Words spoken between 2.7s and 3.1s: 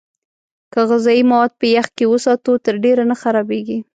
ډېره